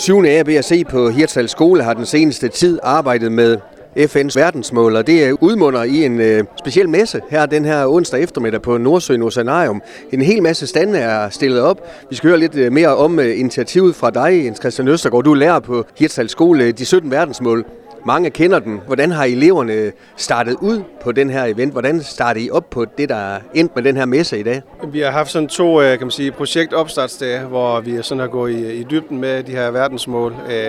[0.00, 0.24] 7.
[0.24, 3.56] ABC på Hirtshals Skole har den seneste tid arbejdet med
[3.96, 8.62] FN's verdensmål, og det udmunder i en øh, speciel messe her den her onsdag eftermiddag
[8.62, 9.82] på Nordsøen Oceanarium.
[10.12, 11.80] En hel masse stande er stillet op.
[12.10, 15.24] Vi skal høre lidt øh, mere om øh, initiativet fra dig, Jens Christian Østergaard.
[15.24, 17.64] Du er lærer på Hirtshals Skole, øh, de 17 verdensmål.
[18.04, 18.80] Mange kender den.
[18.86, 21.72] Hvordan har eleverne startet ud på den her event?
[21.72, 24.62] Hvordan startede I op på det, der endte med den her messe i dag?
[24.92, 28.52] Vi har haft sådan to øh, kan man sige, projektopstartsdage, hvor vi sådan har gået
[28.52, 30.34] i, i dybden med de her verdensmål.
[30.50, 30.66] Øh,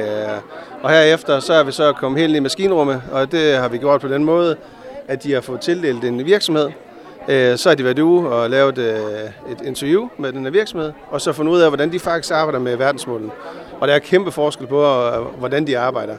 [0.82, 3.78] og herefter så er vi så kommet helt ind i maskinrummet, og det har vi
[3.78, 4.56] gjort på den måde,
[5.08, 6.70] at de har fået tildelt en virksomhed.
[7.30, 8.78] Øh, så har de været ude og lavet
[9.52, 12.76] et interview med den virksomhed, og så fundet ud af, hvordan de faktisk arbejder med
[12.78, 13.32] verdensmålene.
[13.82, 14.86] Og der er kæmpe forskel på,
[15.38, 16.16] hvordan de arbejder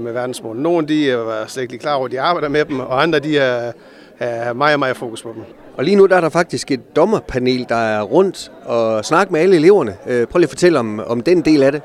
[0.00, 0.62] med verdensmålene.
[0.62, 3.38] Nogle de er slet ikke klar over, at de arbejder med dem, og andre de
[3.38, 3.72] er,
[4.18, 5.42] er meget, meget fokus på dem.
[5.76, 9.40] Og lige nu der er der faktisk et dommerpanel, der er rundt og snakker med
[9.40, 9.96] alle eleverne.
[10.04, 11.82] Prøv lige at fortælle om, om den del af det.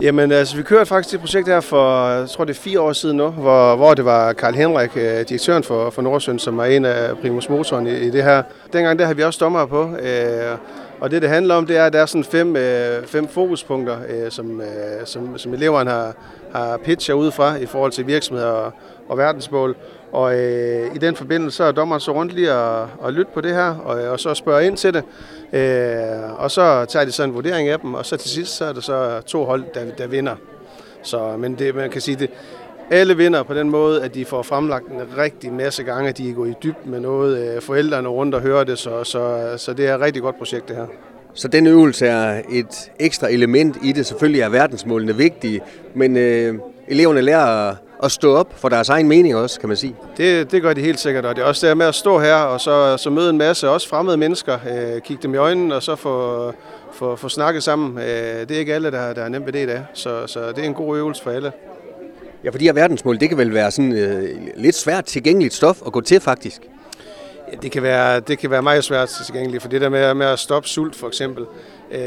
[0.00, 2.92] Jamen, altså, vi kørte faktisk et projekt her for, jeg tror det er fire år
[2.92, 6.84] siden nu, hvor, hvor det var Karl Henrik, direktøren for, for Nordsøen, som var en
[6.84, 8.42] af primus motoren i, i det her.
[8.72, 10.56] Dengang der havde vi også dommer på, øh,
[11.02, 13.96] og det det handler om, det er, at der er sådan fem, øh, fem fokuspunkter,
[14.08, 14.66] øh, som, øh,
[15.04, 16.14] som, som eleverne har,
[16.54, 18.72] har pitcher ud fra i forhold til virksomheder og,
[19.08, 19.76] og verdensmål.
[20.12, 23.40] Og øh, i den forbindelse så er dommeren så rundt lige at, at lytte på
[23.40, 25.04] det her, og, og så spørge ind til det.
[25.52, 28.64] Øh, og så tager de så en vurdering af dem, og så til sidst så
[28.64, 30.34] er der så to hold, der, der vinder.
[31.02, 32.30] Så, men det, man kan sige, det,
[32.92, 36.32] alle vinder på den måde, at de får fremlagt en rigtig masse gange, at de
[36.32, 37.62] gået i dybden med noget.
[37.62, 40.76] Forældrene rundt og hører det, så, så, så det er et rigtig godt projekt det
[40.76, 40.86] her.
[41.34, 44.06] Så den øvelse er et ekstra element i det.
[44.06, 45.60] Selvfølgelig er verdensmålene vigtige,
[45.94, 46.54] men øh,
[46.88, 49.96] eleverne lærer at stå op for deres egen mening også, kan man sige.
[50.16, 52.34] Det, det gør de helt sikkert, og det er også der med at stå her
[52.34, 55.82] og så, så møde en masse også fremmede mennesker, øh, kigge dem i øjnene og
[55.82, 56.52] så få,
[56.92, 57.98] få, få snakket sammen.
[57.98, 60.40] Øh, det er ikke alle, der, der er nemt ved det i dag, så, så
[60.48, 61.52] det er en god øvelse for alle.
[62.44, 65.82] Ja, for de her verdensmål, det kan vel være sådan øh, lidt svært tilgængeligt stof
[65.86, 66.62] at gå til faktisk?
[67.62, 70.38] Det kan være, det kan være meget svært tilgængeligt, for det der med, med at
[70.38, 71.44] stoppe sult for eksempel,
[71.92, 72.00] øh,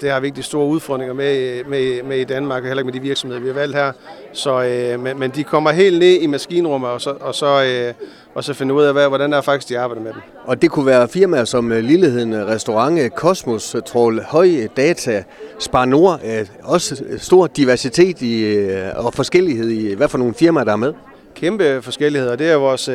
[0.00, 2.92] det har vi ikke de store udfordringer med, med, med i Danmark, og heller ikke
[2.92, 3.92] med de virksomheder, vi har valgt her.
[4.32, 7.94] Så, øh, men, men de kommer helt ned i maskinrummet, og så, og så, øh,
[8.34, 10.20] og så finder ud af, hvad, hvordan er faktisk de arbejder med dem.
[10.44, 15.24] Og det kunne være firmaer som Lilleheden Restaurant, Kosmos, Troll, Høj Data,
[15.58, 16.20] Spar Nord,
[16.62, 18.66] også stor diversitet i,
[18.96, 20.92] og forskellighed i, hvad for nogle firmaer, der er med?
[21.34, 22.36] Kæmpe forskelligheder.
[22.36, 22.88] Det er vores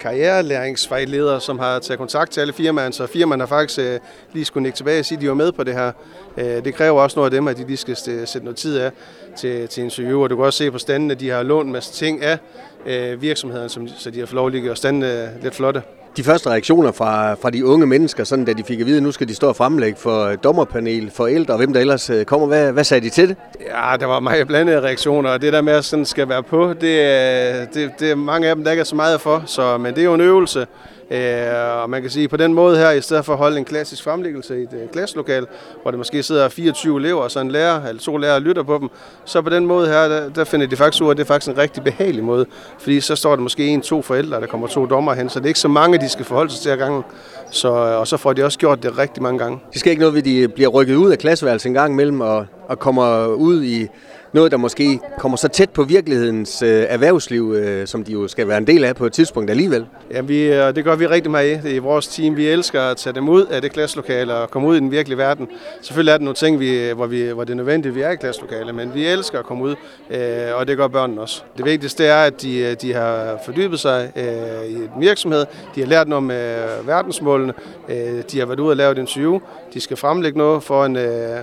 [0.00, 3.98] karrierelæringsvejleder, som har taget kontakt til alle firmaerne, så firmaerne har faktisk øh,
[4.32, 5.92] lige skulle nikke tilbage og sige, at de var med på det her.
[6.36, 8.92] Øh, det kræver også noget af dem, at de lige skal sætte noget tid af
[9.36, 10.28] til, til interviewer.
[10.28, 12.38] du kan også se på standene, at de har lånt en masse ting af
[12.86, 15.82] øh, virksomheden, som, så de har fået lov at stande øh, lidt flotte.
[16.16, 19.02] De første reaktioner fra, fra de unge mennesker, sådan da de fik at vide, at
[19.02, 22.46] nu skal de stå og fremlægge for dommerpanel, forældre og hvem der ellers øh, kommer,
[22.46, 23.36] hvad, hvad sagde de til det?
[23.60, 26.72] Ja, der var meget blandede reaktioner, og det der med at sådan skal være på,
[26.80, 29.78] det, øh, det, det er mange af dem, der ikke er så meget for, så,
[29.78, 30.66] men det er jo en øvelse.
[31.10, 33.64] Øh, og man kan sige, på den måde her, i stedet for at holde en
[33.64, 35.46] klassisk fremlæggelse i et øh, klasselokal,
[35.82, 38.78] hvor der måske sidder 24 elever, og så en lærer, eller to lærere lytter på
[38.78, 38.88] dem,
[39.24, 41.26] så på den måde her, der, der finder de faktisk ud af, at det er
[41.26, 42.46] faktisk en rigtig behagelig måde.
[42.78, 45.44] Fordi så står der måske en, to forældre, der kommer to dommer hen, så det
[45.44, 47.02] er ikke så mange, de skal forholde sig til ad gangen.
[47.50, 49.58] Så, øh, og så får de også gjort det rigtig mange gange.
[49.72, 52.46] Det skal ikke noget, at de bliver rykket ud af klasseværelset en gang imellem, og,
[52.68, 53.88] og kommer ud i
[54.32, 58.48] noget, der måske kommer så tæt på virkelighedens øh, erhvervsliv, øh, som de jo skal
[58.48, 59.86] være en del af på et tidspunkt alligevel.
[60.10, 61.78] Ja, vi, øh, det gør vi rigtig meget i.
[61.78, 62.36] vores team.
[62.36, 65.18] Vi elsker at tage dem ud af det klasselokale og komme ud i den virkelige
[65.18, 65.48] verden.
[65.82, 68.10] Selvfølgelig er der nogle ting, vi, hvor, vi, hvor det er nødvendigt, at vi er
[68.10, 69.74] i klasselokale, men vi elsker at komme ud,
[70.10, 70.18] øh,
[70.54, 71.42] og det gør børnene også.
[71.56, 75.80] Det vigtigste er, at de, øh, de har fordybet sig øh, i en virksomhed, de
[75.80, 77.52] har lært noget om øh, verdensmålene,
[77.88, 79.40] øh, de har været ude og lavet et interview,
[79.74, 81.38] de skal fremlægge noget for en, øh,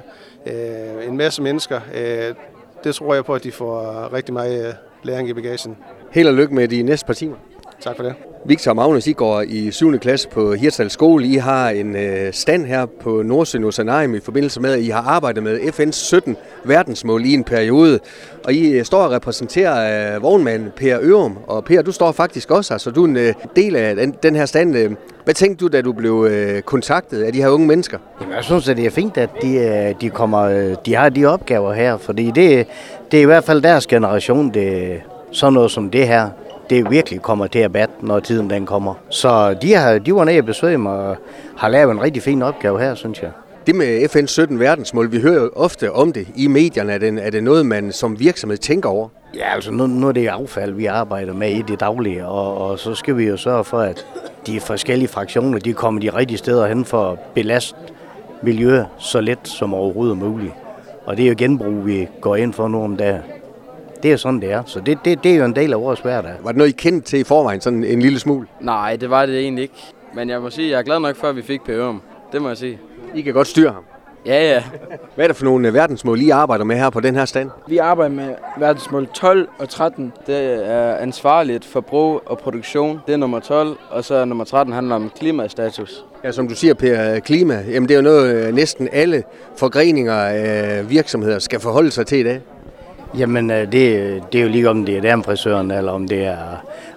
[0.48, 1.80] øh, en masse mennesker.
[1.96, 2.36] Øh,
[2.84, 5.78] det tror jeg på, at de får rigtig meget læring i bagagen.
[6.12, 7.36] Held og lykke med de næste par timer.
[7.82, 8.16] Tak for det.
[8.46, 10.00] Victor og Magnus, I går i 7.
[10.00, 11.26] klasse på Hirtshals Skole.
[11.26, 15.02] I har en øh, stand her på Nordsjøen Oceanarium i forbindelse med, at I har
[15.02, 18.00] arbejdet med FN's 17 verdensmål i en periode.
[18.44, 21.38] Og I øh, står og repræsenterer øh, vognmanden Per Ørum.
[21.48, 24.36] Og Per, du står faktisk også her, så du er en del af den, den
[24.36, 24.96] her stand.
[25.24, 26.30] Hvad tænkte du, da du blev
[26.66, 27.98] kontaktet af de her unge mennesker?
[28.22, 31.74] Jamen, jeg synes, at det er fint, at de, de, kommer, de har de opgaver
[31.74, 32.68] her, fordi det,
[33.12, 35.02] det er i hvert fald deres generation, det,
[35.32, 36.30] sådan noget som det her,
[36.70, 38.94] det virkelig kommer til at batte, når tiden den kommer.
[39.10, 41.18] Så de, har, de var nede og besøge mig og
[41.58, 43.32] har lavet en rigtig fin opgave her, synes jeg.
[43.68, 46.94] Det med FN's 17 verdensmål, vi hører jo ofte om det i medierne.
[46.94, 49.10] Er det, er det noget, man som virksomhed tænker over?
[49.36, 52.80] Ja, altså nu, nu er det affald, vi arbejder med i det daglige, og, og
[52.80, 54.06] så skal vi jo sørge for, at
[54.48, 57.76] de forskellige fraktioner, de kommer de rigtige steder hen for at belaste
[58.42, 60.54] miljøet så let som overhovedet muligt.
[61.06, 63.22] Og det er jo genbrug, vi går ind for nu om dagen.
[64.04, 64.64] Det er jo sådan, det er.
[64.66, 66.34] Så det, det, det er jo en del af vores hverdag.
[66.44, 68.48] Var det noget, I kendte til i forvejen, sådan en lille smule?
[68.62, 69.94] Nej, det var det egentlig ikke.
[70.14, 72.02] Men jeg må sige, jeg er glad nok for, at vi fik PØM.
[72.32, 72.80] Det må jeg sige.
[73.16, 73.84] I kan godt styre ham.
[74.26, 74.64] Ja, ja.
[75.16, 77.50] Hvad er det for nogle øh, verdensmål, I arbejder med her på den her stand?
[77.68, 80.14] Vi arbejder med verdensmål 12 og 13.
[80.28, 83.00] Det er ansvarligt forbrug og produktion.
[83.08, 86.06] Det er nummer 12, og så nummer 13 handler om klimastatus.
[86.24, 89.24] Ja, som du siger, Per, øh, klima, jamen det er jo noget, øh, næsten alle
[89.58, 92.42] forgreninger af virksomheder skal forholde sig til i dag.
[93.18, 96.38] Jamen, det, det er jo lige om det er damfrisøren, eller om det er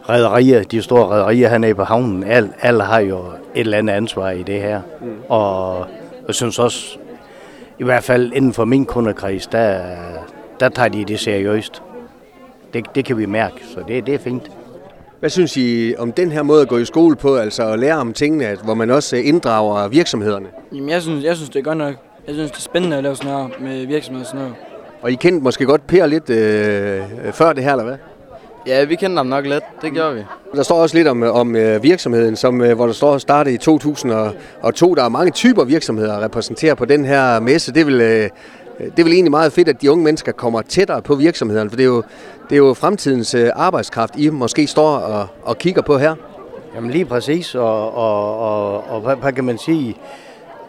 [0.09, 2.25] rædderier, de store rædderier hernede på havnen.
[2.25, 3.19] Alle, alle har jo
[3.55, 4.81] et eller andet ansvar i det her.
[5.01, 5.07] Mm.
[5.29, 5.87] Og
[6.27, 6.99] jeg synes også,
[7.79, 9.83] i hvert fald inden for min kundekreds, der,
[10.61, 11.83] der tager de det seriøst.
[12.75, 14.51] Det, det kan vi mærke, så det, det er fint.
[15.21, 17.97] Hvad synes I om den her måde at gå i skole på, altså at lære
[17.97, 20.47] om tingene, hvor man også inddrager virksomhederne?
[20.73, 21.95] Jamen, jeg synes, jeg synes det er godt nok.
[22.27, 24.57] Jeg synes, det er spændende at lave sådan noget med virksomheder og sådan noget.
[25.03, 27.97] Og I kendte måske godt Per lidt øh, før det her, eller hvad?
[28.67, 29.65] Ja, vi kender ham nok lidt.
[29.83, 30.21] Det gjorde vi.
[30.55, 33.57] Der står også lidt om, om øh, virksomheden, som, øh, hvor der står startet i
[33.57, 34.95] 2002.
[34.95, 37.73] Der er mange typer virksomheder repræsenteret på den her messe.
[37.73, 38.29] Det vil, øh,
[38.79, 41.77] det er vel egentlig meget fedt, at de unge mennesker kommer tættere på virksomhederne, for
[41.77, 42.03] det er jo,
[42.51, 46.15] det er jo fremtidens arbejdskraft, I måske står og, og kigger på her.
[46.75, 49.97] Jamen lige præcis, og, og, og, og hvad, hvad kan man sige?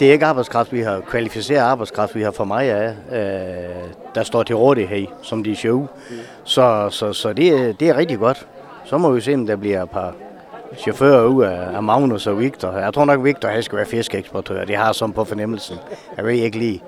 [0.01, 4.24] Det er ikke arbejdskraft, vi har kvalificeret arbejdskraft, vi har for mig af, øh, der
[4.24, 5.80] står til rådighed, som de show.
[5.80, 6.15] Mm.
[6.44, 8.48] Så, så, så det, det er rigtig godt.
[8.86, 10.13] Så må vi se, om der bliver et par
[10.77, 12.71] chauffører ud af, af Magnus og Victor.
[12.71, 14.65] Jeg tror nok, Victor han skal være fiskeeksportør.
[14.65, 15.77] Det har som på fornemmelsen.
[16.18, 16.83] Jeg ved ikke lige.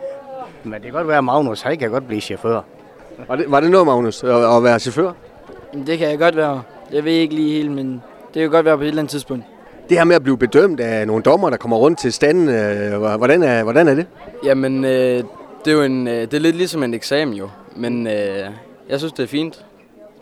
[0.64, 2.62] Men det kan godt være, at Magnus han kan godt blive chauffør.
[3.28, 5.12] Var det, var det noget, Magnus, at, at være chauffør?
[5.88, 6.62] Det kan jeg godt være.
[6.92, 9.46] Jeg ved ikke lige helt, men det kan godt være på et eller andet tidspunkt.
[9.90, 13.18] Det her med at blive bedømt af nogle dommer, der kommer rundt til standen, øh,
[13.18, 14.06] hvordan er, hvordan er det?
[14.46, 15.24] Jamen, øh,
[15.66, 17.50] det er jo en, øh, det er lidt ligesom en eksamen jo.
[17.76, 18.46] Men øh,
[18.90, 19.66] jeg synes, det er fint.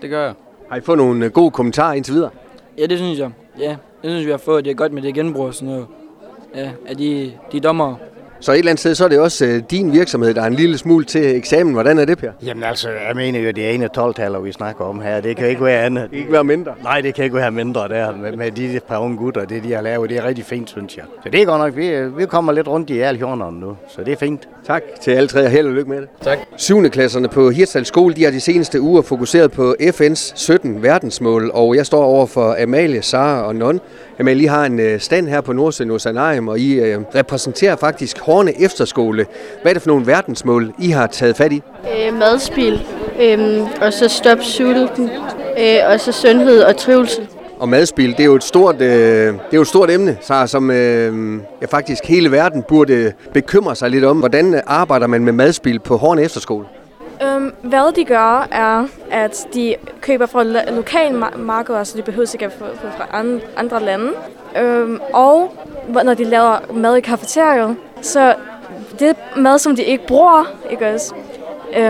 [0.02, 0.34] Det gør jeg.
[0.70, 2.30] Har I fået nogle øh, gode kommentarer indtil videre?
[2.78, 3.30] Ja, det synes jeg.
[3.60, 3.70] Ja,
[4.02, 4.66] det synes vi har fået.
[4.66, 5.86] Det er godt med det genbrug og sådan noget.
[6.56, 7.96] Ja, at de, de dommer.
[8.42, 10.54] Så et eller andet sted, så er det også øh, din virksomhed, der er en
[10.54, 11.74] lille smule til eksamen.
[11.74, 12.32] Hvordan er det, Per?
[12.46, 15.22] Jamen altså, jeg mener jo, det er ene 12 vi snakker om her.
[15.22, 16.04] Det kan ikke være andet.
[16.04, 16.74] Det kan ikke være mindre?
[16.84, 19.46] Nej, det kan ikke være mindre der med, med de par unge gutter.
[19.46, 21.04] Det, de har lavet, det er rigtig fint, synes jeg.
[21.24, 24.04] Så det er godt nok, vi, vi kommer lidt rundt i alle hjørnerne nu, så
[24.04, 24.48] det er fint.
[24.68, 26.08] Tak til alle tre, og held og lykke med det.
[26.22, 26.38] Tak.
[26.58, 26.90] 7.
[26.90, 31.76] klasserne på Hirtshals Skole, de har de seneste uger fokuseret på FN's 17 verdensmål, og
[31.76, 33.80] jeg står over for Amalie, Sara og Non.
[34.22, 38.20] Amalie, I har en øh, stand her på Nordsjøen Osanarium, og I øh, repræsenterer faktisk
[38.20, 39.26] Horne Efterskole.
[39.62, 41.64] Hvad er det for nogle verdensmål, I har taget fat i?
[41.84, 42.82] Øh, madspil,
[43.22, 45.10] øh, og så stop sulten,
[45.60, 47.28] øh, og så sundhed og trivsel
[47.60, 50.48] og madspil, det er jo et stort, øh, det er jo et stort emne, så,
[50.48, 54.18] som øh, ja, faktisk hele verden burde bekymre sig lidt om.
[54.18, 56.66] Hvordan arbejder man med madspil på Horn Efterskole?
[57.26, 62.36] Um, hvad de gør, er, at de køber fra lo- lokale markeder, så de behøver
[62.36, 62.66] ikke at få
[62.98, 63.06] fra
[63.58, 64.12] andre lande.
[64.62, 65.54] Um, og
[66.04, 68.36] når de laver mad i kafeteriet, så
[69.00, 71.14] det mad, som de ikke bruger, ikke også?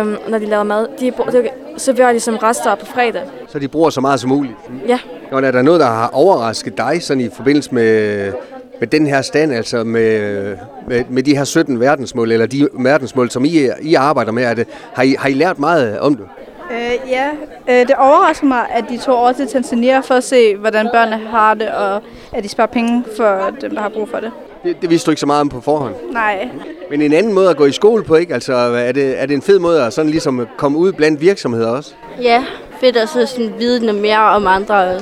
[0.02, 3.24] Um, når de laver mad, de, de serverer de som rester på fredag.
[3.48, 4.54] Så de bruger så meget som muligt?
[4.88, 5.00] Ja.
[5.32, 8.34] Og er der noget, der har overrasket dig sådan i forbindelse med,
[8.82, 10.56] med den her stand, altså med,
[10.88, 14.44] med, med de her 17 verdensmål, eller de verdensmål, som I, I arbejder med?
[14.44, 16.26] Er det, har, I, har I lært meget om det?
[16.72, 17.30] Øh, ja,
[17.70, 21.18] øh, det overrasker mig, at de tog over til Tanzania for at se, hvordan børnene
[21.28, 22.02] har det, og
[22.34, 24.32] at de sparer penge for dem, der har brug for det.
[24.64, 25.96] Det, det vidste du ikke så meget om på forhånd?
[26.12, 26.50] Nej.
[26.90, 28.34] Men en anden måde at gå i skole på, ikke?
[28.34, 31.68] Altså, er det, er det en fed måde at sådan ligesom komme ud blandt virksomheder
[31.68, 31.94] også?
[32.22, 32.46] Ja,
[32.80, 35.00] fedt at så sådan vide noget mere om andre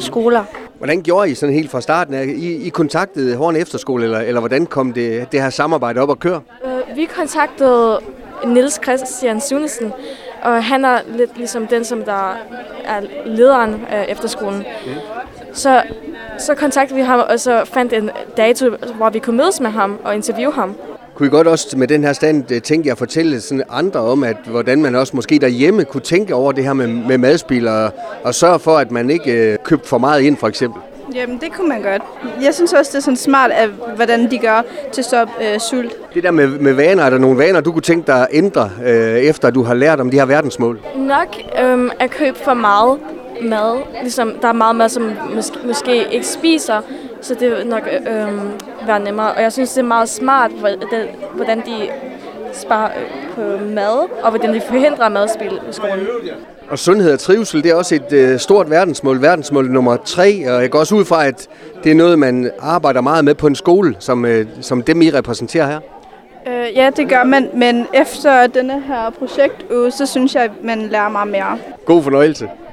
[0.00, 0.44] skoler.
[0.82, 2.14] Hvordan gjorde I sådan helt fra starten?
[2.28, 6.18] I, I kontaktede Horn Efterskole, eller, eller hvordan kom det, det her samarbejde op at
[6.18, 6.40] køre?
[6.64, 8.00] Uh, vi kontaktede
[8.46, 9.92] Nils Christian Sunesen,
[10.42, 12.36] og han er lidt ligesom den, som der
[12.84, 14.58] er lederen af efterskolen.
[14.58, 14.92] Mm.
[15.52, 15.82] Så,
[16.38, 19.98] så kontaktede vi ham, og så fandt en dato, hvor vi kunne mødes med ham
[20.04, 20.76] og interviewe ham.
[21.14, 24.00] Kunne I godt også med den her stand øh, tænke jer at fortælle sådan andre
[24.00, 27.68] om, at hvordan man også måske derhjemme kunne tænke over det her med, med madspil
[27.68, 27.90] og,
[28.24, 30.82] og sørge for, at man ikke øh, købte for meget ind for eksempel?
[31.14, 32.02] Jamen, det kunne man godt.
[32.42, 35.92] Jeg synes også, det er sådan smart, at, hvordan de gør til stop øh, sult.
[36.14, 38.70] Det der med, med vaner, er der nogle vaner, du kunne tænke dig at ændre,
[38.84, 40.80] øh, efter du har lært om de her verdensmål?
[40.96, 42.98] Nok øh, at købe for meget
[43.42, 43.82] mad.
[44.02, 46.80] Ligesom, der er meget mad, som måske, måske ikke spiser,
[47.20, 48.28] så det vil nok øh,
[48.86, 49.32] være nemmere.
[49.32, 50.50] Og jeg synes, det er meget smart,
[51.34, 51.88] hvordan de
[52.52, 56.06] sparer øh, på mad, og hvordan de forhindrer madspil i skolen.
[56.70, 60.62] Og sundhed og trivsel, det er også et øh, stort verdensmål, verdensmål nummer tre, og
[60.62, 61.48] jeg går også ud fra, at
[61.84, 65.10] det er noget, man arbejder meget med på en skole, som, øh, som dem I
[65.10, 65.80] repræsenterer her.
[66.46, 70.88] Øh, ja, det gør man, men efter denne her projektuge, så synes jeg, at man
[70.88, 71.58] lærer meget mere.
[71.84, 72.48] God fornøjelse.